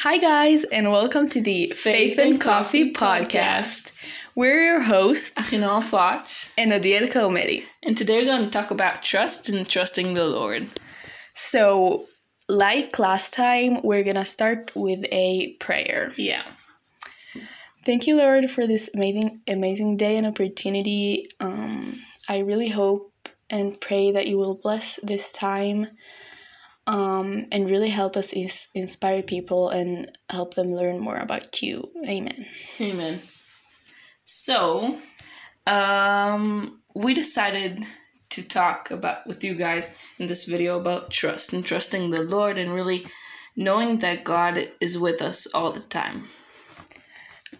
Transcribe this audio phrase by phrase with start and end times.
[0.00, 4.04] Hi, guys, and welcome to the Faith, and Coffee, podcast.
[4.34, 6.52] We're your hosts, Ahinal Foch.
[6.58, 7.64] and Adiel Kaumeri.
[7.82, 10.68] And today we're going to talk about trust and trusting the Lord.
[11.32, 12.04] So,
[12.46, 16.12] like last time, we're gonna start with a prayer.
[16.16, 16.44] Yeah.
[17.86, 21.30] Thank you, Lord, for this amazing, amazing day and opportunity.
[21.40, 23.12] Um, I really hope
[23.48, 25.88] and pray that you will bless this time
[26.86, 31.90] um, and really help us ins- inspire people and help them learn more about you.
[32.08, 32.46] Amen.
[32.80, 33.20] Amen.
[34.24, 34.98] So,
[35.66, 37.80] um, we decided
[38.30, 42.58] to talk about with you guys in this video about trust and trusting the Lord
[42.58, 43.06] and really
[43.56, 46.28] knowing that God is with us all the time.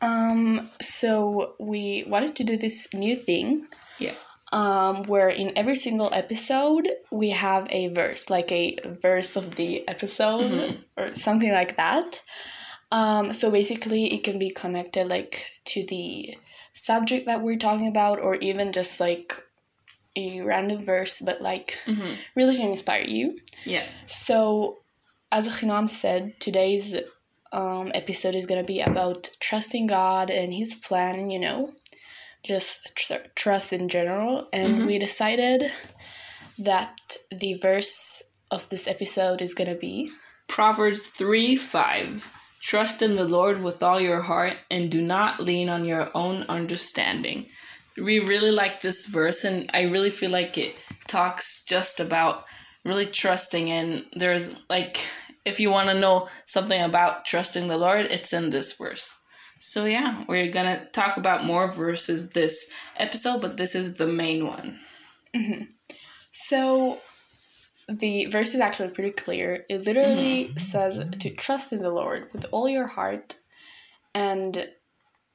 [0.02, 3.66] Um, so we wanted to do this new thing
[3.99, 4.15] Yeah.
[4.53, 9.87] Um, where in every single episode we have a verse, like a verse of the
[9.89, 12.23] episode or something like that.
[12.93, 16.37] Um, so basically, it can be connected like to the
[16.73, 19.35] subject that we're talking about, or even just like
[20.15, 22.15] a random verse, but like Mm-hmm.
[22.37, 23.38] really can inspire you.
[23.65, 23.85] Yeah.
[24.07, 24.79] So,
[25.33, 26.95] as Achinoam said, today's
[27.53, 31.73] um, episode is going to be about trusting God and His plan, you know,
[32.47, 34.49] just tr- trust in general.
[34.52, 34.87] And Mhm.
[34.87, 35.71] we decided
[36.59, 36.97] that
[37.30, 40.11] the verse of this episode is going to be
[40.49, 42.30] Proverbs 3 5.
[42.61, 46.45] Trust in the Lord with all your heart and do not lean on your own
[46.49, 47.47] understanding.
[47.97, 52.45] We really like this verse, and I really feel like it talks just about
[52.85, 53.71] really trusting.
[53.71, 54.99] And there's like,
[55.45, 59.15] if you want to know something about trusting the Lord, it's in this verse.
[59.59, 64.47] So, yeah, we're gonna talk about more verses this episode, but this is the main
[64.47, 64.81] one.
[65.34, 65.65] Mm-hmm.
[66.31, 66.98] So
[67.88, 69.65] the verse is actually pretty clear.
[69.69, 70.59] It literally mm-hmm.
[70.59, 73.37] says to trust in the Lord with all your heart
[74.15, 74.69] and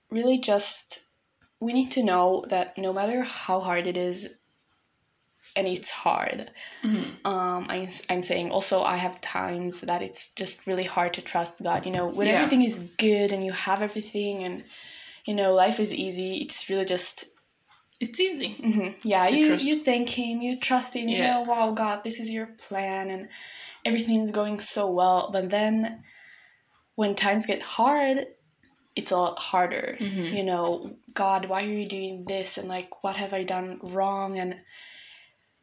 [0.10, 1.00] really just
[1.60, 4.28] we need to know that no matter how hard it is
[5.56, 6.50] and it's hard
[7.26, 11.62] um I, i'm saying also i have times that it's just really hard to trust
[11.64, 12.36] god you know when Yeah.
[12.36, 14.64] everything is good and you have everything and
[15.26, 17.26] you know life is easy it's really just
[18.08, 18.56] It's easy.
[18.58, 18.96] Mhm.
[19.04, 19.66] Yeah, you trust.
[19.68, 23.30] you thank him, you trust him, you know, wow, God, this is your plan, and
[23.86, 25.30] everything is going so well.
[25.36, 25.76] But then,
[26.96, 28.26] when times get hard,
[28.96, 29.88] it's a lot harder.
[30.00, 30.34] Mm-hmm.
[30.38, 30.66] You know,
[31.14, 32.58] God, why are you doing this?
[32.58, 34.40] And like, what have I done wrong?
[34.42, 34.52] And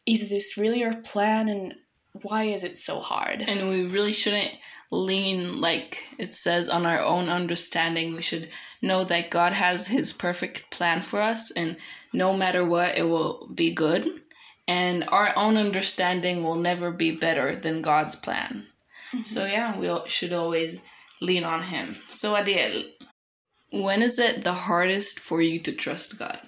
[0.08, 1.48] is this really our plan?
[1.48, 1.74] And
[2.22, 3.42] why is it so hard?
[3.42, 4.56] and we really shouldn't
[4.90, 8.14] lean like it says on our own understanding.
[8.14, 8.48] We should
[8.82, 11.76] know that god has his perfect plan for us and
[12.12, 14.06] no matter what it will be good.
[14.66, 18.66] And our own understanding will never be better than god's plan.
[19.22, 20.82] So yeah we should always
[21.20, 21.96] lean on him.
[22.08, 22.84] So adiel
[23.72, 26.40] when is it the hardest for you to trust god?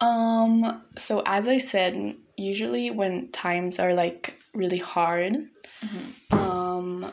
[0.00, 6.38] Um, so as I said, usually when times are like really hard, mm-hmm.
[6.38, 7.12] um,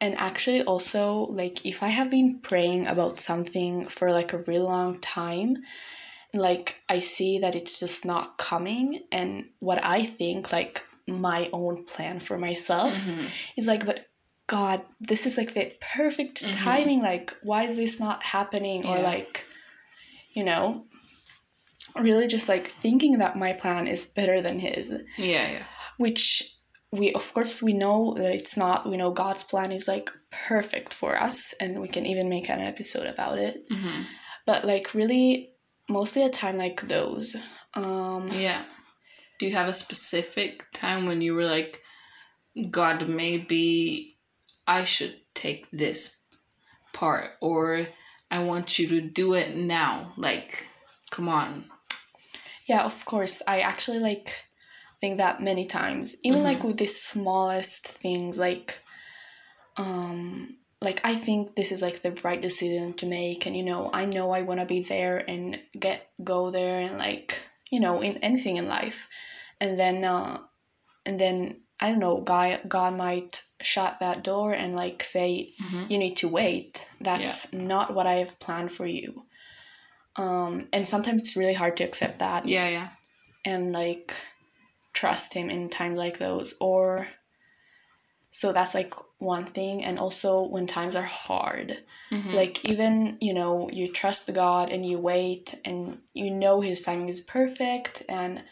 [0.00, 4.58] and actually also like if I have been praying about something for like a really
[4.58, 5.56] long time,
[6.32, 11.84] like I see that it's just not coming, and what I think like my own
[11.84, 13.26] plan for myself mm-hmm.
[13.56, 14.06] is like, but
[14.46, 16.64] God, this is like the perfect mm-hmm.
[16.64, 17.02] timing.
[17.02, 18.84] Like, why is this not happening?
[18.84, 19.44] Or like,
[20.34, 20.86] you know,
[21.96, 25.62] really just like thinking that my plan is better than his, yeah yeah
[25.98, 26.56] which
[26.92, 28.88] we, of course, we know that it's not.
[28.88, 30.10] We know God's plan is like
[30.48, 33.64] perfect for us, and we can even make an episode about it.
[33.70, 34.02] hmm
[34.44, 35.52] But like, really,
[35.88, 37.36] mostly a time like those.
[37.74, 38.64] Um, Yeah.
[39.38, 41.80] Do you have a specific time when you were like,
[42.70, 44.18] God, maybe
[44.66, 46.22] I should take this
[46.92, 47.86] part, or
[48.30, 50.12] I want you to do it now?
[50.16, 50.66] Like,
[51.10, 51.66] come on.
[52.70, 53.42] Yeah, of course.
[53.48, 54.28] I actually like
[55.00, 56.14] think that many times.
[56.22, 58.80] Even like with the smallest things like
[59.76, 63.90] um like I think this is like the right decision to make and you know,
[63.92, 68.00] I know I want to be there and get go there and like, you know,
[68.02, 69.08] in anything in life.
[69.60, 70.38] And then uh
[71.04, 75.90] and then I don't know, God God might shut that door and like say Mhm.
[75.90, 76.88] you need to wait.
[77.00, 79.26] That's not what I have planned for you.
[80.16, 82.48] Um and sometimes it's really hard to accept that.
[82.48, 82.88] Yeah, yeah.
[83.44, 84.14] and like
[84.92, 86.54] trust him in times like those.
[86.60, 87.06] Or
[88.30, 89.84] so that's like one thing.
[89.84, 91.78] And also when times are hard.
[92.10, 92.34] Mhm.
[92.34, 97.08] like even you know you trust god and you wait and you know his timing
[97.08, 98.42] is perfect and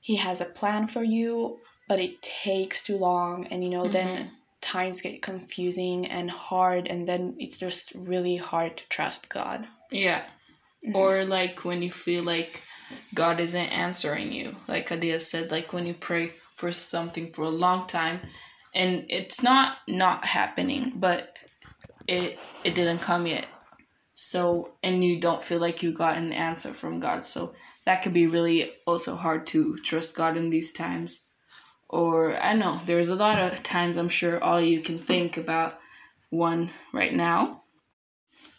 [0.00, 1.58] he has a plan for you
[1.88, 3.46] but it takes too long.
[3.50, 4.30] And you know then
[4.60, 6.86] times get confusing and hard.
[6.88, 9.66] And then it's just really hard to trust god.
[9.90, 10.24] Yeah.
[10.94, 11.30] Or mm-hmm.
[11.30, 12.62] like when you feel like
[13.14, 14.56] God isn't answering you.
[14.66, 18.20] Like Adiel said, like when you pray for something for a long time
[18.74, 21.36] and it's not not happening, but
[22.06, 23.46] it it didn't come yet.
[24.14, 27.24] So and you don't feel like you got an answer from God.
[27.24, 27.54] So
[27.84, 31.26] that could be really also hard to trust God in these times.
[31.88, 35.78] Or I know, there's a lot of times I'm sure all you can think about
[36.28, 37.62] one right now.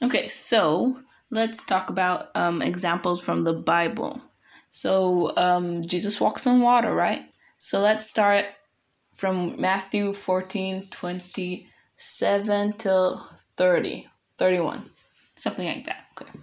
[0.02, 1.02] Okay, so
[1.32, 4.22] let's talk about um, examples from the Bible.
[4.72, 7.22] So um, Jesus walks on water, right?
[7.58, 8.46] So let's start
[9.14, 14.90] from Matthew 14 27 till 30, 31,
[15.36, 16.06] something like that.
[16.20, 16.40] Okay.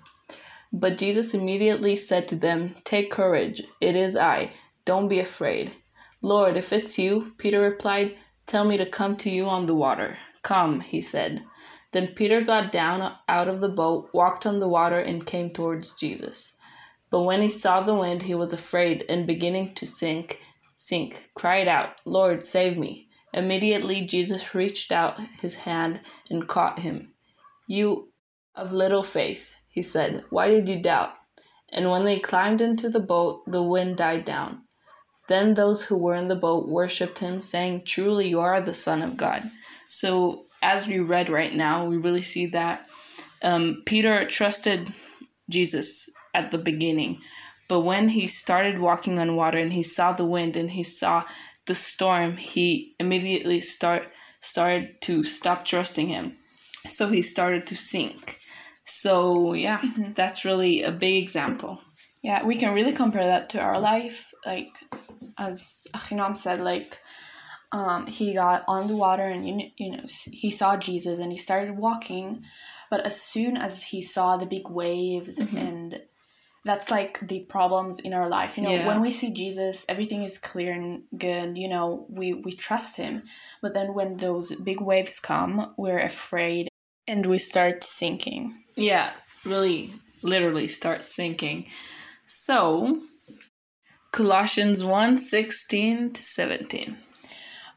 [0.72, 4.52] But Jesus immediately said to them, Take courage, it is I,
[4.84, 5.72] don't be afraid.
[6.20, 8.16] Lord, if it's you, Peter replied,
[8.46, 10.18] Tell me to come to you on the water.
[10.42, 11.42] Come, he said.
[11.96, 15.94] Then Peter got down out of the boat, walked on the water, and came towards
[15.94, 16.54] Jesus.
[17.08, 20.42] But when he saw the wind, he was afraid, and beginning to sink,
[20.74, 23.08] sink, cried out, Lord, save me.
[23.32, 27.14] Immediately Jesus reached out his hand and caught him.
[27.66, 28.12] You
[28.54, 31.14] of little faith, he said, why did you doubt?
[31.72, 34.64] And when they climbed into the boat, the wind died down.
[35.28, 39.00] Then those who were in the boat worshipped him, saying, Truly you are the Son
[39.00, 39.44] of God.
[39.88, 42.88] So, as we read right now, we really see that
[43.40, 44.92] um, Peter trusted
[45.48, 47.20] Jesus at the beginning.
[47.68, 51.24] But when he started walking on water and he saw the wind and he saw
[51.66, 54.08] the storm, he immediately start
[54.40, 56.36] started to stop trusting him.
[56.86, 58.38] So he started to sink.
[58.84, 59.80] So yeah,
[60.14, 61.80] that's really a big example.
[62.22, 64.32] Yeah, we can really compare that to our life.
[64.44, 64.72] Like,
[65.38, 66.98] as Achinoam said, like,
[67.72, 71.32] um, he got on the water and, you know, you know, he saw Jesus and
[71.32, 72.44] he started walking.
[72.90, 76.00] But as soon as he saw the big waves and
[76.64, 78.58] that's like the problems in our life.
[78.58, 78.86] You know, Yeah.
[78.86, 81.56] when we see Jesus, everything is clear and good.
[81.56, 83.22] You know, we, we trust him.
[83.62, 86.68] But then when those big waves come, we're afraid
[87.06, 88.56] and we start sinking.
[88.76, 89.12] Yeah,
[89.44, 89.90] really,
[90.22, 91.68] literally start sinking.
[92.24, 93.02] So,
[94.10, 96.96] Colossians 1 16 to 17.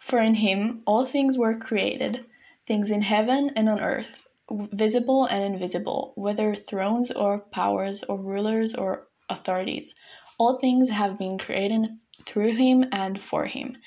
[0.10, 2.26] For in him all things were created,
[2.66, 8.74] things in heaven and on earth, visible and invisible, whether thrones or powers or rulers
[8.74, 9.94] or authorities.
[10.40, 11.90] All things have been created
[12.24, 13.78] through him and for him.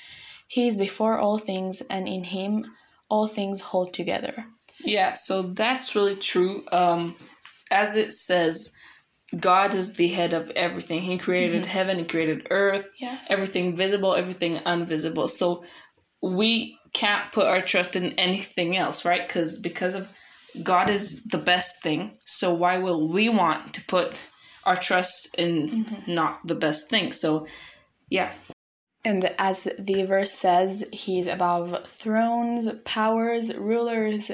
[0.47, 2.63] He is before all things, and in him
[3.09, 4.45] all things hold together.
[4.79, 6.63] Yeah, so that's really true.
[6.71, 7.15] Um,
[7.69, 8.73] as it says,
[9.37, 11.01] God is the head of everything.
[11.01, 13.25] He created heaven, He created earth, Yes.
[13.29, 15.27] everything visible, everything invisible.
[15.27, 15.63] So
[16.23, 19.27] we can't put our trust in anything else, right?
[19.27, 20.15] Because because of
[20.63, 22.17] God is the best thing.
[22.25, 24.17] So why will we want to put
[24.65, 26.13] our trust in mm-hmm.
[26.13, 27.11] not the best thing?
[27.11, 27.45] So
[28.09, 28.31] yeah,
[29.05, 34.31] And as the verse says, he's above thrones, powers, rulers,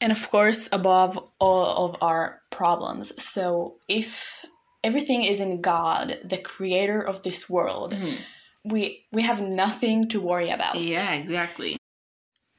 [0.00, 3.22] and of course, above all of our problems.
[3.22, 4.44] So if
[4.84, 8.16] everything is in God, the creator of this world, mm-hmm.
[8.64, 10.80] We we have nothing to worry about.
[10.80, 11.76] Yeah, exactly.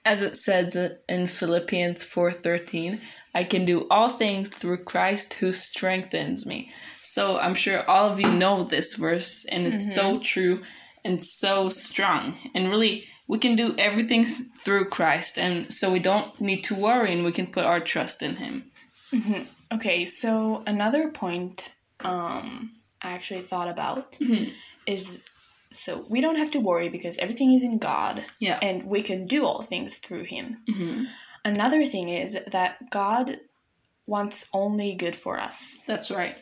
[0.06, 0.76] As it says
[1.08, 3.00] in Philippians 4:13,
[3.34, 6.72] I can do all things through Christ who strengthens me.
[7.02, 10.22] So I'm sure all of you know this verse and it's so mm-hmm.
[10.22, 10.62] true
[11.04, 12.36] and so strong.
[12.54, 17.14] And really we can do everything through Christ and so we don't need to worry
[17.14, 18.72] and we can put our trust in him.
[19.14, 19.76] Mm-hmm.
[19.76, 21.74] Okay, so another point
[22.04, 24.52] um, I actually thought about mm-hmm.
[24.86, 25.24] is
[25.74, 28.60] so we don't have to worry because everything is in God Yeah.
[28.62, 30.58] and we can do all things through Him.
[30.70, 31.04] Mm-hmm.
[31.46, 33.40] Another thing is that God
[34.06, 35.80] wants only good for us.
[35.88, 36.36] That's right.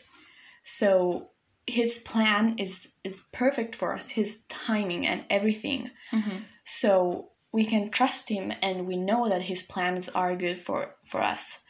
[0.62, 1.30] So
[1.66, 4.10] His plan is is perfect for us.
[4.10, 5.90] His timing and everything.
[6.12, 6.36] Mm-hmm.
[6.64, 11.20] So we can trust Him and we know that His plans are good for for
[11.20, 11.60] us.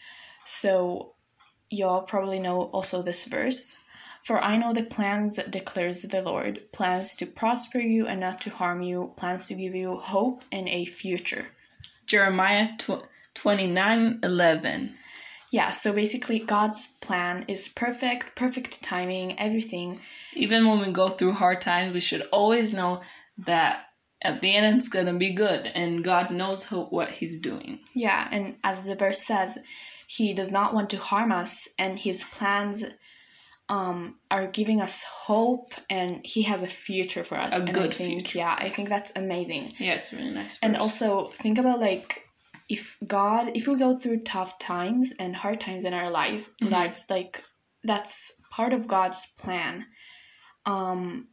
[0.45, 1.15] So
[1.71, 3.77] y'all probably know also this verse.
[4.25, 8.51] For I know the plans, declares the Lord, plans to prosper you and not to
[8.51, 11.49] harm you, plans to give you hope and a future.
[12.07, 13.03] Jeremiah tw-
[13.35, 14.91] 29:11.
[15.51, 20.01] Yeah, so basically, God's plan is perfect, perfect timing, everything.
[20.35, 23.03] even when we go through hard times, we should always know
[23.37, 23.87] that
[24.23, 27.81] at the end it's gonna be good, and God knows who, what He's doing.
[27.95, 29.59] Yeah, and as the verse says,
[30.07, 32.85] He does not want to harm us, and His plans
[33.73, 37.59] um, are giving us hope and he has a future for us.
[37.59, 39.71] A and good I think, future Yeah, I think that's amazing.
[39.79, 40.59] Yeah, it's really nice.
[40.63, 42.27] And also think about like
[42.69, 46.71] if God, if we go through tough times and hard times in our life Mhm.
[46.71, 47.43] lives, like
[47.83, 49.87] that's part of God's plan.
[50.67, 51.29] Um,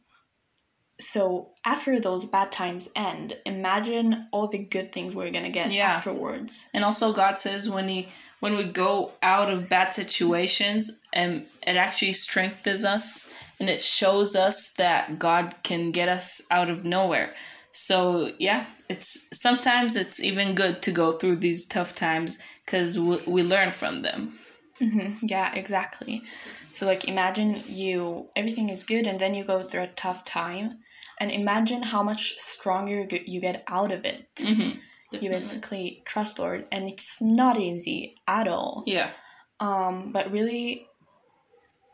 [0.98, 5.92] so after those bad times end, imagine all the good things we're gonna get Yeah.
[5.96, 6.68] afterwards.
[6.72, 8.08] And also God says when he
[8.40, 14.34] when we go out of bad situations and it actually strengthens us and it shows
[14.36, 17.34] us that God can get us out of nowhere.
[17.72, 23.16] So yeah, it's sometimes it's even good to go through these tough times cuz we,
[23.26, 24.38] we learn from them.
[24.78, 26.22] hmm Yeah, exactly.
[26.70, 30.78] So like imagine you everything is good and then you go through a tough time,
[31.20, 34.26] and imagine how much stronger you- you get out of it.
[34.36, 34.80] Mhm.
[35.12, 38.84] You basically trust Lord, and it's not easy at all.
[38.86, 39.10] Yeah.
[39.58, 40.86] Um, but really,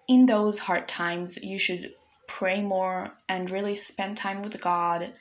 [0.09, 1.93] in those hard times, you should
[2.29, 5.13] pray more and really spend time with God,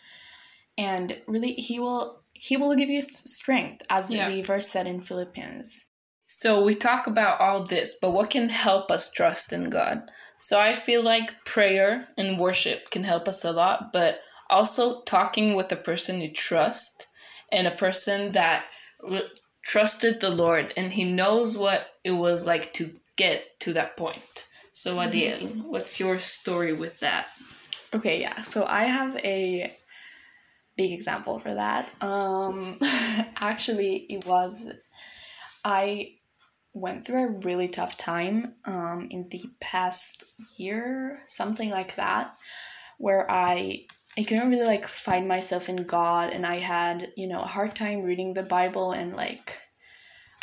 [0.78, 4.30] and really, He will He will give you strength, as Yeah.
[4.30, 5.86] the verse said in Philippians.
[6.26, 10.10] So we talk about all this, but what can help us trust in God?
[10.40, 15.56] So I feel like prayer and worship can help us a lot, but also talking
[15.56, 17.06] with a person you trust
[17.52, 18.66] and a person that
[19.64, 24.46] trusted the Lord and he knows what it was like to get to that point.
[24.78, 27.28] So Adiel, what's your story with that?
[27.94, 28.42] Okay, yeah.
[28.42, 29.72] So I have a
[30.76, 31.90] big example for that.
[32.04, 32.78] Um,
[33.40, 34.70] actually, it was
[35.64, 36.16] I
[36.74, 40.26] went through a really tough time um, in the past
[40.58, 42.36] year, something like that,
[42.98, 43.86] where I
[44.18, 47.76] I couldn't really like find myself in God, and I had you know a hard
[47.76, 49.58] time reading the Bible, and like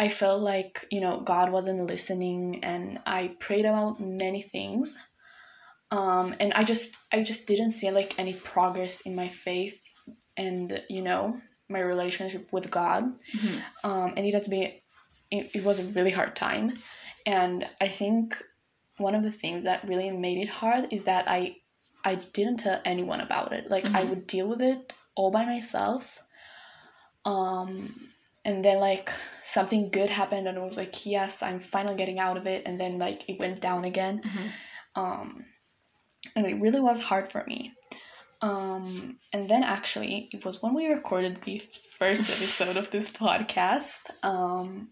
[0.04, 2.42] I felt like you know God wasn't listening,
[2.72, 4.96] and I prayed about many things
[5.92, 9.78] um, and I just I just didn't see like any progress in my faith
[10.36, 13.02] and you know my relationship with God.
[13.36, 13.62] Mhm.
[13.84, 14.72] Um, and it has been
[15.30, 16.66] it, it was a really hard time,
[17.26, 18.42] and I think
[18.96, 21.56] one of the things that really made it hard is that I
[22.04, 23.70] I didn't tell anyone about it.
[23.70, 24.08] Like I Mhm.
[24.08, 26.22] would deal with it all by myself.
[27.24, 27.94] Um,
[28.44, 29.08] and then like
[29.44, 32.66] something good happened, and it was like, yes, I'm finally getting out of it.
[32.66, 34.22] And then like it went down again
[34.96, 35.44] um,
[36.36, 37.72] and it really was hard for me.
[38.40, 41.62] Um, and then actually, it was when we recorded the
[41.98, 44.10] first episode of this podcast.
[44.24, 44.88] Um,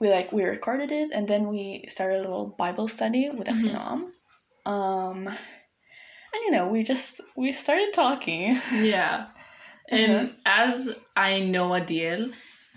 [0.00, 3.54] we like we recorded it, and then we started a little Bible study with Mhm.
[3.70, 4.00] Achinoam.
[4.66, 8.56] Um, and you know, we just we started talking.
[8.82, 9.26] Yeah.
[9.88, 12.32] And as I know Adiel,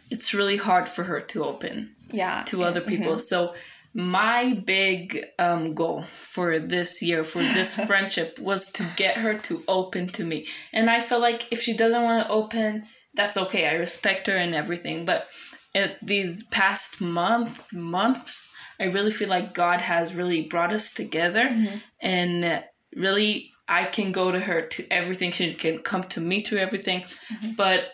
[0.09, 1.95] it's really hard for her to open.
[2.11, 2.43] yeah.
[2.47, 3.13] to other people.
[3.13, 3.17] Mm-hmm.
[3.17, 3.53] So
[3.93, 9.61] my big um, goal for this year, for this friendship, was to get her to
[9.67, 10.45] open to me.
[10.73, 12.83] And I feel like if she doesn't want to open,
[13.15, 13.67] that's okay.
[13.67, 15.05] I respect her and everything.
[15.05, 15.27] But
[15.73, 21.45] in these past month months, I really feel like God has really brought us together,
[21.45, 21.77] mm-hmm.
[21.99, 22.63] and
[22.95, 25.31] really I can go to her to everything.
[25.31, 27.01] She can come to me to everything.
[27.01, 27.51] Mm-hmm.
[27.57, 27.91] But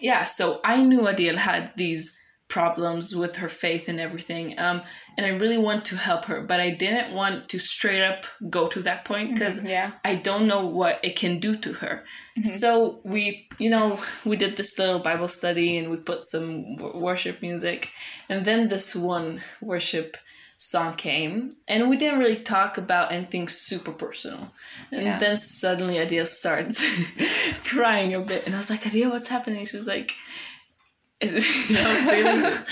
[0.00, 2.16] yeah, so I knew Adiel had these
[2.48, 4.56] problems with her faith and everything.
[4.58, 4.82] Um,
[5.16, 8.68] and I really want to help her, but I didn't want to straight up go
[8.68, 9.90] to that point because Yeah.
[10.04, 12.04] I don't know what it can do to her.
[12.44, 17.00] So we, you know, we did this little Bible study and we put some w-
[17.02, 17.90] worship music,
[18.28, 20.16] and then this one worship
[20.58, 24.52] song came, and we didn't really talk about anything super personal.
[24.90, 25.18] And Yeah.
[25.18, 26.82] then suddenly Adiel starts
[27.64, 29.64] crying a bit, and I was like, Adiel, what's happening?
[29.66, 30.12] She's like,
[31.22, 32.64] you know, feeling this.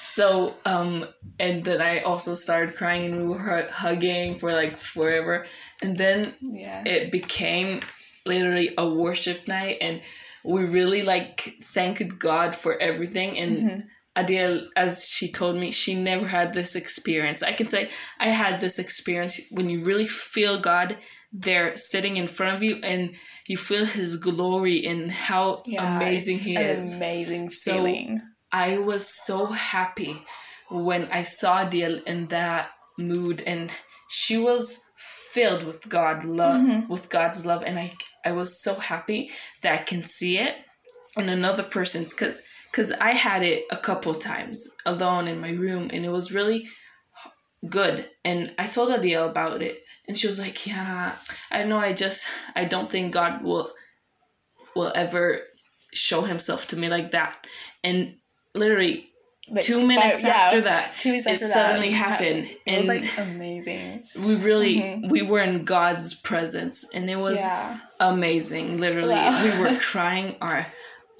[0.00, 1.06] So, um,
[1.38, 5.46] and then I also started crying and we were hugging for like forever.
[5.80, 6.82] And then Yeah.
[6.84, 7.80] it became
[8.26, 10.00] literally a worship night and
[10.44, 13.84] we really like thanked God for everything and
[14.16, 17.42] Adiel as she told me she never had this experience.
[17.42, 17.88] I can say
[18.18, 20.96] I had this experience when you really feel God
[21.32, 23.14] there sitting in front of you and
[23.46, 26.94] you feel his glory and how yeah, amazing he is.
[26.94, 28.22] Amazing So- feeling.
[28.54, 30.22] I was so happy
[30.70, 33.70] when I saw Adiel in that mood and
[34.10, 36.92] she was filled with God love mm-hmm.
[36.92, 37.94] with God's love and I
[38.26, 39.30] I was so happy
[39.62, 40.54] that I can see it
[41.16, 42.34] in another person's cuz
[42.72, 46.68] cuz I had it a couple times alone in my room and it was really
[47.68, 51.14] good and I told Adiel about it and she was like yeah
[51.50, 52.26] I know I just
[52.56, 53.70] I don't think God will
[54.74, 55.40] will ever
[55.92, 57.46] show himself to me like that
[57.84, 58.16] and
[58.54, 59.08] literally
[59.50, 62.88] like, two minutes yeah, after that, two minutes it after suddenly it happened, It was
[62.88, 64.02] and like amazing.
[64.24, 65.10] we really Mhm.
[65.10, 67.76] we were in God's presence, and it was yeah.
[68.00, 68.80] amazing.
[68.80, 69.42] Literally, Wow.
[69.44, 70.66] we were crying our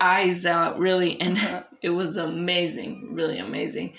[0.02, 1.62] eyes out, really, and Uh-huh.
[1.82, 3.94] it was amazing, really amazing.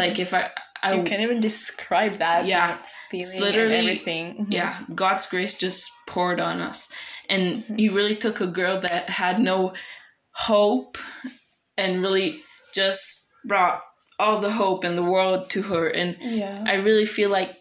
[0.00, 0.50] Like if I,
[0.82, 2.46] I You can't even describe that.
[2.46, 2.76] Yeah,
[3.10, 4.26] feeling literally- and everything.
[4.46, 4.52] Mhm.
[4.58, 6.88] yeah god's grace just poured on us
[7.28, 7.76] and Mm-hmm.
[7.78, 9.72] he really took a girl that had no
[10.48, 10.96] hope
[11.76, 12.34] and really
[12.74, 13.80] just brought
[14.18, 16.64] all the hope in the world to her and Yeah.
[16.66, 17.52] i really feel like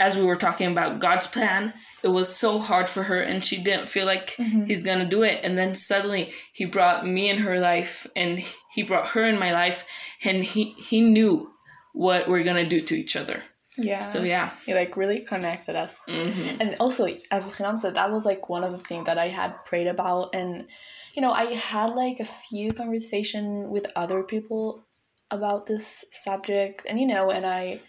[0.00, 1.72] as we were talking about god's plan
[2.02, 4.64] it was so hard for her and she didn't feel like Mm-hmm.
[4.66, 8.42] he's gonna do it and then suddenly he brought me in her life and
[8.74, 9.86] he brought her in my life
[10.24, 11.52] and he he knew
[11.92, 13.42] what we're gonna do to each other
[13.78, 13.98] yeah.
[13.98, 16.02] so yeah It like really connected us.
[16.06, 19.28] hmm And also, as Renam said, that was like one of the things that I
[19.28, 20.34] had prayed about.
[20.34, 20.68] And,
[21.14, 24.84] you know, I had like a few conversation with other people
[25.30, 26.82] about this subject.
[26.88, 27.80] And, you know, and I,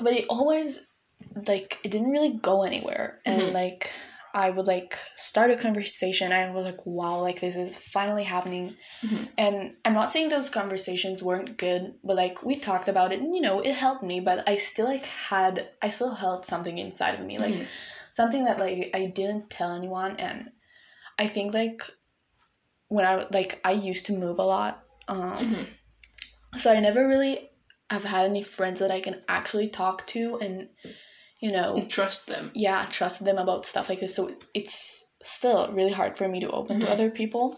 [0.00, 0.83] but it always,
[1.46, 3.20] like, it didn't really go anywhere.
[3.24, 3.52] And, Mhm.
[3.52, 3.90] like,
[4.36, 8.24] I would like start a conversation and I was like, wow, like this is finally
[8.24, 8.76] happening.
[9.04, 9.28] Mhm.
[9.38, 13.32] And I'm not saying those conversations weren't good, but like we talked about it and
[13.32, 17.14] you know, it helped me, but I still like had I still held something inside
[17.20, 17.38] of me.
[17.38, 17.66] Like Mhm.
[18.10, 20.50] something that like I didn't tell anyone and
[21.16, 21.82] I think like
[22.88, 24.82] when I like I used to move a lot.
[25.06, 26.58] Um Mhm.
[26.58, 27.50] so I never really
[27.88, 30.70] have had any friends that I can actually talk to and
[31.40, 32.50] you know trust them.
[32.54, 34.14] yeah trust them about stuff like this.
[34.16, 36.82] So it's still really hard for me to open Mhm.
[36.82, 37.56] to other people.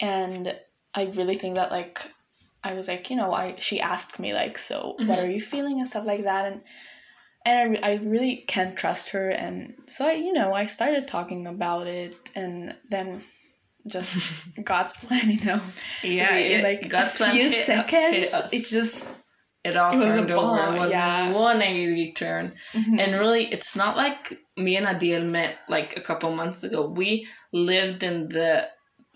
[0.00, 0.56] And
[0.94, 2.00] i really think that like
[2.64, 5.22] i was like you know i she asked me like so what Mhm.
[5.22, 6.44] are you feeling and stuff like that.
[6.50, 6.60] And
[7.46, 9.30] and I, I really can't trust her.
[9.30, 12.14] And so i you know i started talking about it.
[12.34, 13.22] And then
[13.86, 14.16] just
[14.70, 15.60] god's plan you know.
[16.02, 18.52] Yeah, it, like God's a plan few hit- hit seconds us.
[18.52, 19.08] it just
[19.64, 20.74] it all it turned over.
[20.74, 21.28] It was yeah.
[21.30, 22.52] a 180 turn.
[22.72, 22.98] Mhm.
[23.00, 26.86] And really, it's not like me and Adiel met like a couple months ago.
[26.86, 28.68] We lived in the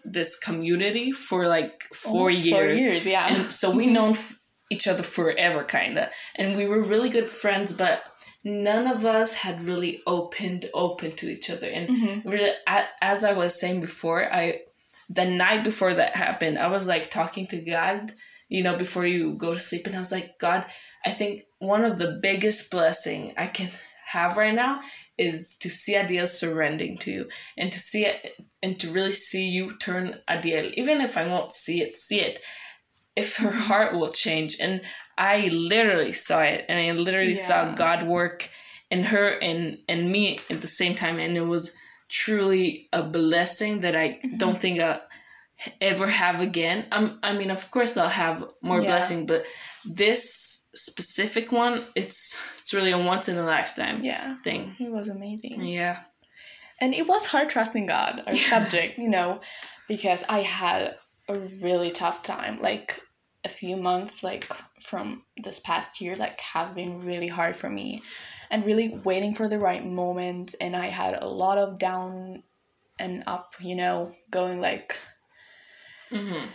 [0.04, 2.54] this community for like four Almost years.
[2.58, 4.38] four years yeah And so we known f-
[4.70, 6.08] each other forever, kind of.
[6.36, 8.02] And we were really good friends, but
[8.44, 11.68] none of us had really opened open to each other.
[11.68, 12.24] And Mhm.
[12.32, 12.52] really,
[13.00, 14.60] as I was saying before, I
[15.08, 18.12] the night before that happened, I was like talking to God,
[18.48, 20.64] you know, before you go to sleep, and I was like, God,
[21.04, 23.70] I think one of the biggest blessing I can
[24.12, 24.80] have right now
[25.18, 29.48] is to see Adiel surrendering to you and to see it and to really see
[29.48, 32.38] you turn Adiel, even if I won't see it, see it.
[33.16, 34.56] If her heart will change.
[34.60, 34.80] And
[35.16, 38.48] I literally saw it and I literally saw God work
[38.90, 41.20] in her and, and me at the same time.
[41.20, 41.76] And it was
[42.08, 44.36] truly a blessing that I mm-hmm.
[44.36, 45.00] don't think I'll
[45.80, 46.86] ever have again.
[46.92, 48.86] Um, I mean, of course, I'll have more Yeah.
[48.86, 49.46] blessing, but
[49.84, 54.74] this specific one, it's it's really a once in a lifetime yeah thing.
[54.80, 56.00] it was amazing Yeah.
[56.80, 59.40] And it was hard trusting God, our subject, you know,
[59.88, 60.96] because I had
[61.28, 62.60] a really tough time.
[62.60, 63.00] Like
[63.44, 64.48] a few months, like
[64.80, 68.02] from this past year, like have been really hard for me.
[68.50, 70.54] And really waiting for the right moment.
[70.60, 72.42] And I had a lot of down
[72.98, 74.98] and up, you know, going like
[76.12, 76.46] Mm-hmm.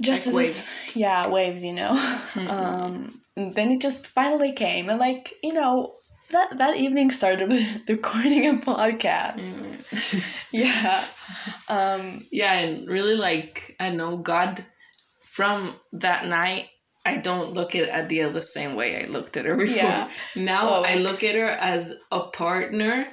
[0.00, 1.90] just Like this- yeah, waves, you know.
[2.48, 5.94] um, then it just finally came, and like you know,
[6.30, 9.40] that that evening started with recording a podcast.
[9.40, 10.40] Mm-hmm.
[10.54, 11.02] Yeah.
[11.68, 14.64] Um, yeah, and really like I know God
[15.30, 16.66] from that night.
[17.06, 19.76] I don't look at Adiel the same way I looked at her before.
[19.76, 20.08] Yeah.
[20.36, 23.06] Now Oh, I look at her as a partner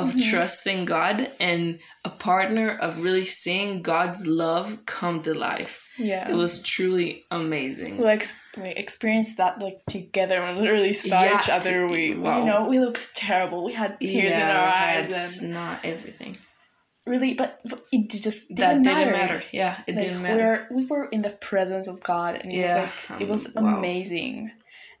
[0.00, 0.30] of Mm-hmm.
[0.30, 5.74] trusting God and a partner of really seeing God's love come to life.
[6.12, 6.30] yeah.
[6.32, 7.92] It was truly amazing.
[7.98, 8.24] we like
[8.56, 11.76] we experienced that like together and literally saw Yeah, each other.
[11.86, 12.38] to- We wow.
[12.38, 13.58] you know we looked terrible.
[13.70, 16.34] We had tears in our eyes that's and not everything.
[17.12, 19.04] really, but, but it just didn't that matter.
[19.10, 19.40] didn't matter.
[19.60, 20.66] Yeah, it Like, didn't matter.
[20.70, 23.42] We're, we were in the presence of God, and it Yeah, was like it was
[23.56, 23.80] um, wow.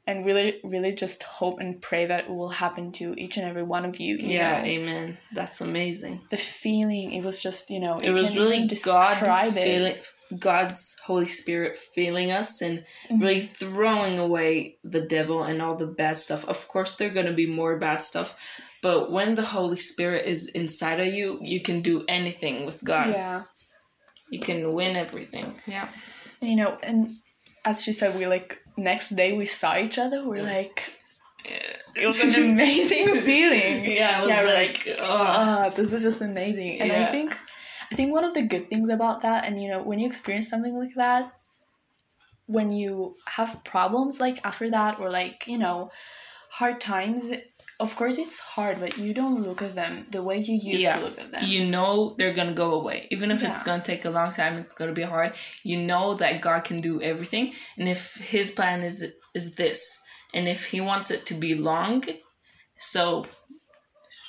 [0.08, 3.62] And really, really just hope and pray that it will happen to each and every
[3.76, 4.12] one of you.
[4.16, 4.66] you Yeah, know?
[4.74, 5.18] amen.
[5.38, 6.14] That's amazing.
[6.30, 9.16] the feeling it was just you know It was really God
[9.52, 9.94] feeling
[10.50, 12.76] God's Holy Spirit feeling us and
[13.08, 13.22] Mm-hmm.
[13.22, 14.50] really throwing away
[14.94, 16.42] the devil and all the bad stuff.
[16.54, 18.28] Of course there're gonna be more bad stuff.
[18.82, 23.08] But when the Holy Spirit is inside of you, you can do anything with God.
[23.20, 23.42] Yeah,
[24.34, 25.48] You can win everything.
[25.66, 25.88] Yeah.
[26.40, 26.98] you know, and
[27.64, 30.28] as she said, we like next day we saw each other.
[30.28, 30.90] We're like,
[31.44, 33.90] it was an amazing feeling.
[33.90, 36.80] Yeah, Yeah, we're like, oh, ah, this is just amazing.
[36.80, 37.36] And I think,
[37.90, 40.48] I think one of the good things about that, and you know, when you experience
[40.48, 41.32] something like that,
[42.46, 45.90] when you have problems like after that or like you know
[46.50, 47.30] hard times
[47.80, 50.96] of course it's hard but you don't look at them the way you used Yeah.
[50.96, 51.44] to look at them.
[51.46, 53.06] You know they're gonna go away.
[53.10, 55.32] Even if it's gonna take a long time it's gonna be hard.
[55.62, 57.52] You know that god can do everything.
[57.76, 60.02] And if his plan is is this
[60.34, 62.04] and if he wants it to be long
[62.76, 63.26] so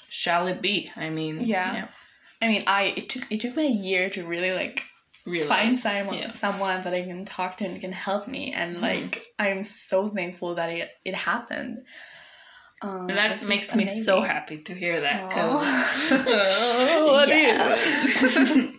[0.10, 0.92] shall it be.
[0.96, 1.88] I mean Yeah.
[2.42, 4.84] i mean i it took it took me a year to really like
[5.26, 5.48] realize.
[5.50, 6.28] find someone yeah.
[6.30, 8.54] someone that i can talk to and can help me.
[8.54, 8.84] And mm-hmm.
[8.84, 11.80] like i'm so thankful that it, it happened
[12.82, 15.28] um, and that makes just me so happy to hear that Aw.
[15.30, 16.12] because
[17.06, 17.70] what you- Yeah.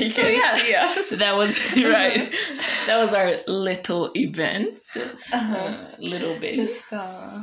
[0.00, 0.56] you So, can yeah.
[0.56, 2.32] see us that was right
[2.86, 5.56] that was our little event uh-huh.
[5.56, 7.42] uh, little bit just uh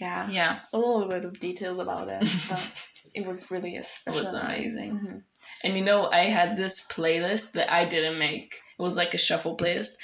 [0.00, 4.14] yeah yeah a little bit of details about it but it was really a it
[4.14, 4.44] was night.
[4.58, 5.22] amazing Mhm.
[5.64, 8.52] And you know, I had this playlist that I didn't make.
[8.78, 9.94] It was like a shuffle playlist.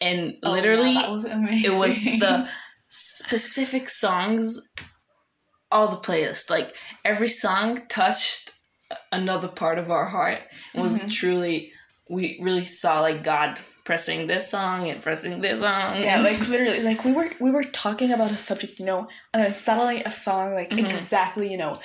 [0.00, 1.72] And Oh, yeah, literally, that was amazing.
[1.72, 2.48] it was the
[2.90, 4.60] specific songs,
[5.72, 6.50] all the playlist.
[6.50, 8.50] Like every song touched
[9.12, 10.40] another part of our heart.
[10.74, 11.10] It was Mm-hmm.
[11.10, 11.72] truly,
[12.08, 16.02] we really saw like God pressing this song and pressing this song.
[16.02, 19.42] yeah like literally like we were we were talking about a subject you know and
[19.42, 21.76] then suddenly a song like exactly you know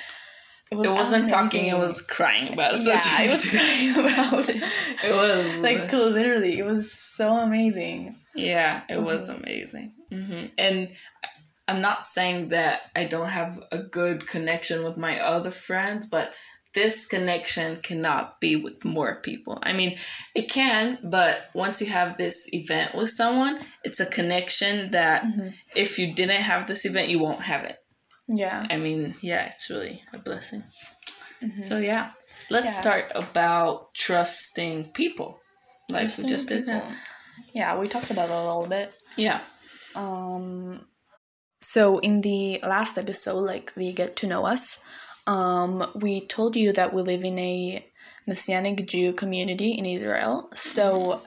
[0.70, 0.94] it, was Mm-hmm.
[0.94, 4.56] it wasn't talking, it was crying about a yeah it was crying about it
[5.04, 9.42] it was like literally it was so amazing Yeah, it was Mm-hmm.
[9.42, 9.94] amazing.
[10.10, 10.90] hmm And
[11.68, 16.32] I'm not saying that I don't have a good connection with my other friends, but
[16.74, 19.58] this connection cannot be with more people.
[19.62, 19.96] I mean,
[20.34, 25.48] it can, but once you have this event with someone, it's a connection that Mm-hmm.
[25.74, 27.78] if you didn't have this event, you won't have it.
[28.28, 30.62] yeah I mean, yeah, it's really a blessing.
[31.60, 32.10] So, yeah,
[32.50, 32.66] let's Mm-hmm.
[32.66, 32.80] Yeah.
[32.80, 35.40] start about trusting people.
[35.88, 36.84] Like we just did that.
[37.52, 39.40] Yeah we talked about it a little bit Yeah.
[39.94, 40.86] Um,
[41.60, 44.84] so in the last episode, like the get to know us,
[45.26, 47.84] um, we told you that we live in a
[48.26, 50.50] Messianic Jew community in Israel.
[50.54, 51.22] So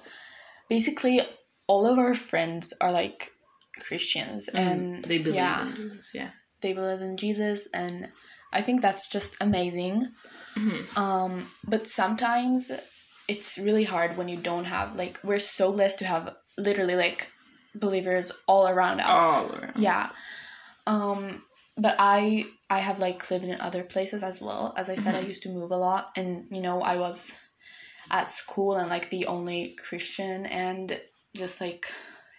[0.69, 1.22] basically,
[1.67, 3.32] all of our friends are like
[3.80, 6.12] Christians, and They believe yeah, in Jesus.
[6.13, 6.30] Yeah.
[6.62, 8.10] they believe in Jesus, and
[8.54, 10.08] I think that's just amazing.
[10.95, 12.69] Um, but sometimes
[13.29, 17.27] it's really hard when you don't have like we're so blessed to have literally like
[17.75, 19.07] believers all around us.
[19.09, 19.77] All around.
[19.77, 20.09] Yeah.
[20.87, 21.43] Um,
[21.77, 24.73] but I I have like lived in other places as well.
[24.75, 27.37] As I said, I used to move a lot, and you know I was
[28.11, 30.99] at school and like the only Christian, and
[31.35, 31.85] just like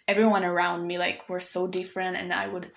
[0.09, 2.73] everyone around me like were so different, and I would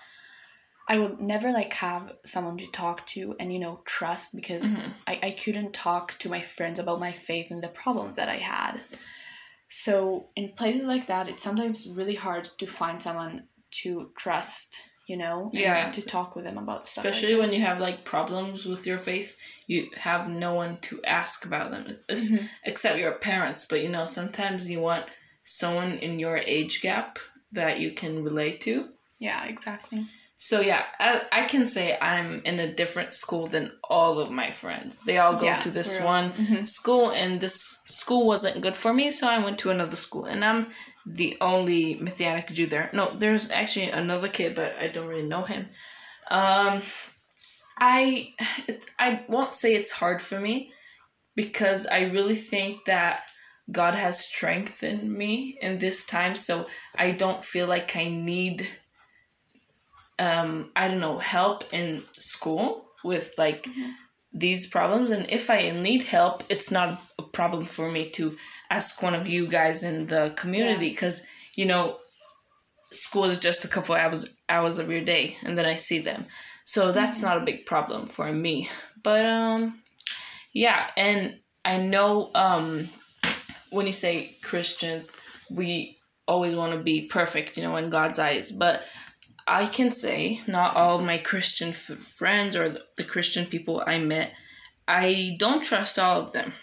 [0.87, 5.19] I would never like have someone to talk to and you know trust because I,
[5.23, 8.79] I couldn't talk to my friends about my faith and the problems that I had.
[9.69, 13.43] So in places like that, it's sometimes really hard to find someone
[13.81, 14.75] to trust,
[15.07, 15.89] you know, Yeah.
[15.91, 17.05] to talk with them about stuff.
[17.05, 21.01] like especially when you have like problems with your faith you have no one to
[21.05, 22.45] ask about them Mm-hmm.
[22.65, 25.05] except your parents but you know sometimes you want
[25.41, 27.17] someone in your age gap
[27.51, 30.05] that you can relate to yeah, exactly.
[30.49, 34.49] So yeah i, I can say i'm in a different school than all of my
[34.51, 34.91] friends.
[35.07, 36.55] They all go Yeah, to this we're mm-hmm.
[36.55, 37.57] one school and this
[38.01, 40.25] school wasn't good for me so i went to another school.
[40.25, 40.61] And i'm
[41.05, 42.89] the only messianic jew there.
[42.93, 45.61] No there's actually another kid but i don't really know him.
[46.39, 46.81] Um
[47.77, 48.33] I
[48.71, 50.55] it, I won't say it's hard for me
[51.41, 53.21] because I really think that
[53.71, 58.67] God has strengthened me in this time so I don't feel like I need
[60.19, 63.67] um I don't know help in school with like
[64.31, 65.11] these problems.
[65.11, 68.35] And if I need help it's not a problem for me to
[68.69, 71.23] ask one of you guys in the community because
[71.55, 71.97] you know
[72.85, 76.25] school is just a couple hours hours of your day and then I see them.
[76.65, 78.69] So that's not a big problem for me.
[79.03, 79.81] But um
[80.53, 82.89] yeah, and I know um
[83.71, 85.17] when you say Christians,
[85.49, 85.97] we
[86.27, 88.85] always want to be perfect, you know, in God's eyes, but
[89.47, 91.75] I can say not all of my Christian f-
[92.19, 94.33] friends or the, Christian people I met,
[94.87, 96.53] I don't trust all of them.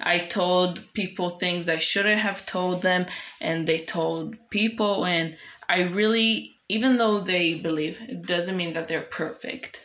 [0.00, 3.06] I told people things I shouldn't have told them,
[3.40, 5.36] and they told people, and
[5.68, 9.80] I really, even though they believe, it doesn't mean that they're perfect.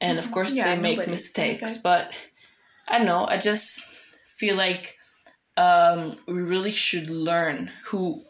[0.00, 1.82] And of course, Yeah, they make mistakes, perfect.
[1.82, 2.12] but
[2.88, 3.84] I don't know, I just
[4.38, 4.94] feel like
[5.58, 8.22] um, we really should learn who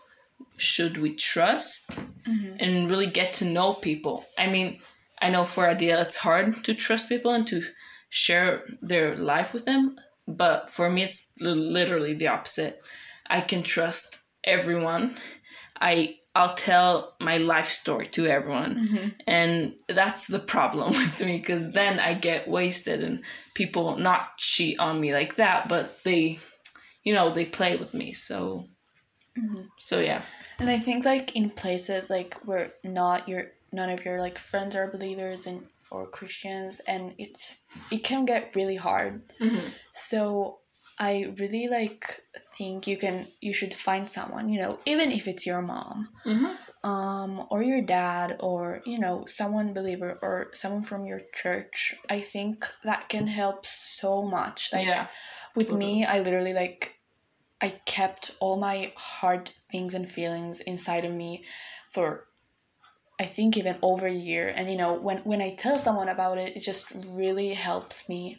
[0.59, 2.57] should we trust mm-hmm.
[2.61, 4.25] and really get to know people.
[4.39, 4.81] I mean,
[5.23, 7.63] I know for Adiel it's hard to trust people and to
[8.11, 12.81] share their life with them, but for me it's literally the opposite.
[13.27, 15.17] I can trust everyone.
[15.81, 18.77] I I'll tell my life story to everyone.
[18.77, 19.09] Mm-hmm.
[19.27, 24.79] And that's the problem with me because then I get wasted and people not cheat
[24.79, 26.39] on me like that, but they,
[27.03, 28.13] you know, they play with me.
[28.13, 28.69] So,
[29.37, 29.63] mm-hmm.
[29.79, 30.23] so yeah.
[30.61, 34.75] And I think like in places like where not your none of your like friends
[34.75, 39.23] are believers and or Christians and it's it can get really hard.
[39.93, 40.59] So
[40.99, 42.23] I really like
[42.57, 46.09] think you can you should find someone, you know, even if it's your mom.
[46.85, 52.21] Um, or your dad or you know someone believer or someone from your church i
[52.21, 55.09] think that can help so much like yeah.
[55.57, 56.98] with me i literally like
[57.61, 61.45] i kept all my hard things and feelings inside of me
[61.91, 62.25] for
[63.21, 64.53] i think even over a year.
[64.55, 68.39] And you know when when i tell someone about it it just really helps me.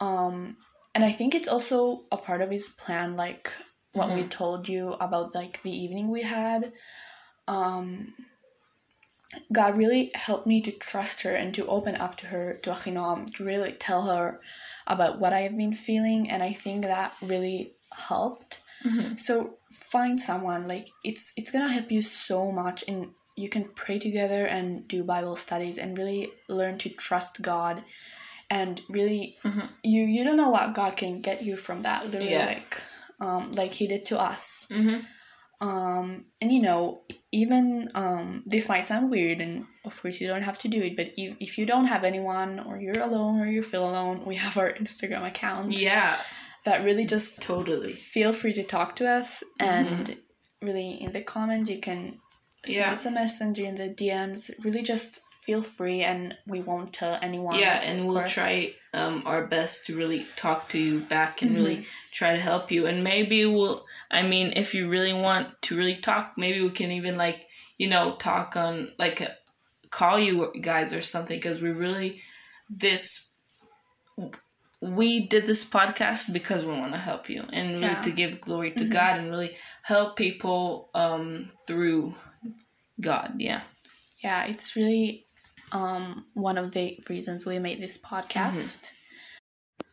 [0.00, 0.56] Um
[0.94, 3.52] and i think it's also a part of his plan like
[3.92, 6.72] what we told you about like the evening we had.
[7.48, 8.12] Um
[9.52, 13.34] God really helped me to trust her and to open up to her, to Achinoam,
[13.34, 14.40] to really tell her
[14.86, 18.60] about what I have been feeling, and I think that really helped.
[19.16, 23.98] So find someone like it's it's gonna help you so much, and you can pray
[23.98, 27.82] together and do Bible studies and really learn to trust God,
[28.48, 29.36] and really
[29.82, 32.04] you you don't know what God can get you from that.
[32.04, 32.46] Literally, Yeah.
[32.46, 32.80] like
[33.18, 34.98] um like He did to us Mm-hmm.
[35.66, 40.42] um and you know even um this might sound weird and of course you don't
[40.42, 43.46] have to do it but if, if you don't have anyone or you're alone or
[43.46, 46.16] you feel alone we have our instagram account Yeah,
[46.66, 47.92] that really just totally.
[48.14, 50.16] feel free to talk to us and
[50.68, 52.00] really in the comments you can
[52.66, 52.92] send Yeah.
[52.92, 57.56] us a message in the dms really just feel free and we won't tell anyone
[57.64, 58.34] Yeah, and we'll course.
[58.34, 58.54] try
[59.00, 62.12] um, our best to really talk to you back and really Mm-hmm.
[62.18, 62.86] try to help you.
[62.90, 63.78] And maybe we'll,
[64.10, 67.40] I mean, if you really want to really talk, maybe we can even like,
[67.78, 69.18] you know, talk on like
[69.98, 70.34] call you
[70.70, 72.10] guys or something because we really,
[72.68, 73.04] this,
[74.82, 77.92] we did this podcast because we want to help you and really Yeah.
[77.94, 78.00] Mm-hmm.
[78.02, 82.14] to give glory to God and really help people um, through
[83.00, 83.34] God.
[83.38, 83.62] Yeah.
[84.22, 85.26] yeah it's really
[85.72, 88.90] um, one of the reasons we made this podcast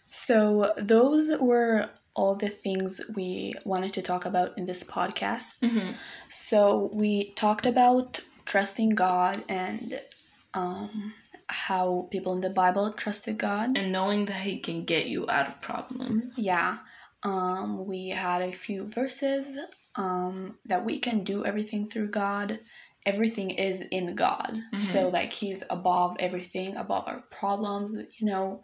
[0.08, 5.66] so those were all the things we wanted to talk about in this podcast
[6.30, 10.00] so we talked about trusting god and
[10.54, 11.14] um,
[11.54, 13.78] how people in the bible trusted god.
[13.78, 16.38] And knowing that He can get you out of problems.
[16.38, 16.80] yeah.
[17.24, 19.46] Um, we had a few verses
[19.96, 22.60] um, that we can do everything through god.
[23.06, 24.52] Everything is in god.
[24.76, 28.64] So like he's above everything above our problems you know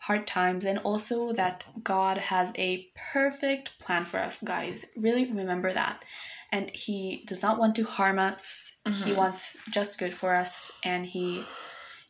[0.00, 0.64] hard times.
[0.64, 4.86] And also that god has a perfect plan for us guys.
[4.96, 6.04] Really remember that.
[6.52, 8.72] And he does not want to harm us.
[9.04, 11.42] He wants just good for us and he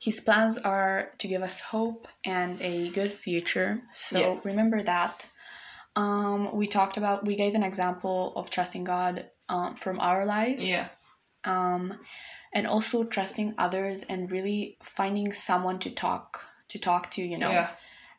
[0.00, 4.40] his plans are to give us hope and a good future so Yeah.
[4.44, 5.28] remember that
[5.96, 10.68] um, we talked about we gave an example of trusting god um, from our lives
[10.68, 10.88] Yeah.
[11.44, 11.98] um,
[12.52, 17.50] and also trusting others and really finding someone to talk to talk to you know
[17.50, 17.70] Yeah.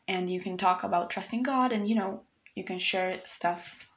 [0.08, 2.22] and you can talk about trusting god and you know
[2.54, 3.87] you can share stuff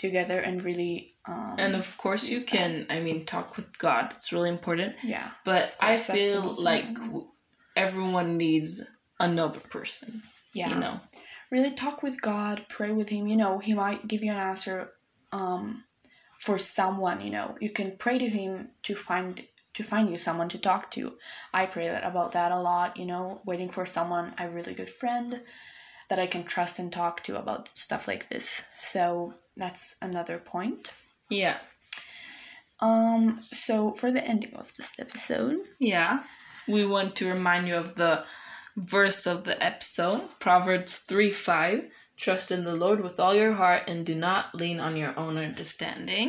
[0.00, 2.56] together and really um, And of course, you use that.
[2.56, 4.04] can, I mean, talk with God.
[4.16, 4.92] It's really important.
[5.04, 7.24] yeah But I course, that's the feel like important.
[7.76, 8.72] everyone needs
[9.18, 10.22] another person,
[10.54, 10.94] yeah you know?
[11.50, 14.76] really talk with god pray with him you know he might give you an answer
[15.32, 15.84] um,
[16.38, 19.42] for someone you know you can pray to him to find
[19.74, 21.02] to find you someone to talk to
[21.52, 24.88] i pray that about that a lot you know waiting for someone a really good
[25.00, 25.40] friend
[26.10, 30.92] that i can trust and talk to about stuff like this so that's another point
[31.30, 31.56] Yeah.
[32.80, 36.24] um so for the ending of this episode Yeah.
[36.68, 38.24] We want to remind you of the
[38.76, 41.84] verse of the episode Proverbs 3 5.
[42.16, 45.36] Trust in the Lord with all your heart and do not lean on your own
[45.38, 46.28] understanding.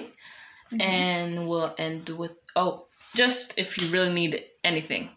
[0.80, 5.10] And we'll end with, oh, just if you really need anything.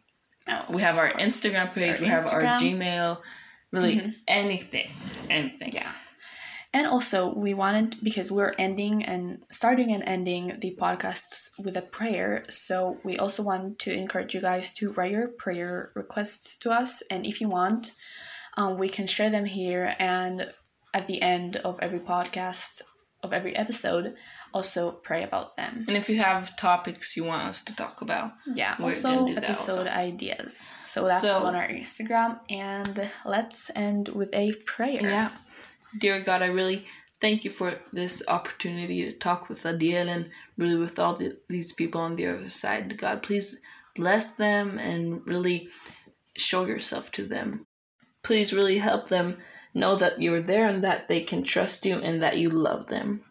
[0.48, 1.22] oh, We have our course.
[1.22, 3.20] Instagram page, Our we have our Gmail,
[3.74, 4.88] really anything.
[5.28, 5.72] Anything.
[5.72, 5.92] Yeah.
[6.72, 11.82] And also, we wanted, because we're ending and starting and ending the podcasts with a
[11.82, 16.70] prayer, so we also want to encourage you guys to write your prayer requests to
[16.70, 17.00] us.
[17.12, 17.92] And if you want,
[18.56, 19.94] um, we can share them here.
[20.00, 20.50] And
[20.92, 22.82] at the end of every podcast,
[23.22, 24.14] of every episode,
[24.54, 25.84] also pray about them.
[25.88, 29.34] And if you have topics you want us to talk about, Yeah, We're also do
[29.34, 29.90] that episode also.
[30.08, 30.58] ideas.
[30.86, 32.38] So that's So- on our Instagram.
[32.48, 35.02] And let's end with a prayer.
[35.02, 35.30] Yeah.
[35.98, 36.86] Dear God, I really
[37.20, 41.72] thank you for this opportunity to talk with Adiel and really with all the, these
[41.72, 42.96] people on the other side.
[42.96, 43.60] God, please
[43.96, 45.68] bless them and really
[46.36, 47.66] show yourself to them.
[48.22, 49.38] Please really help them
[49.72, 53.22] know that you're there and that they can trust you and that you love them.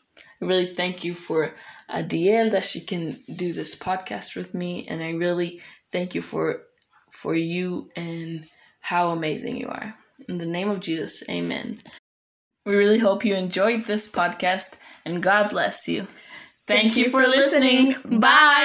[0.44, 1.54] I really thank you for
[1.88, 6.22] uh, Adiel that she can do this podcast with me and I really thank you
[6.22, 6.64] for
[7.10, 8.44] for you and
[8.82, 9.96] how amazing you are.
[10.28, 11.78] In the name of Jesus, amen.
[12.66, 16.08] We really hope you enjoyed this podcast and God bless you.
[16.66, 17.88] Thank, Thank you, you for listening.
[17.88, 18.20] listening.
[18.20, 18.60] Bye.